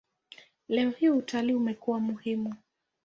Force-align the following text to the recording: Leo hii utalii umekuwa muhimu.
Leo 0.67 0.89
hii 0.89 1.09
utalii 1.09 1.53
umekuwa 1.53 1.99
muhimu. 1.99 2.55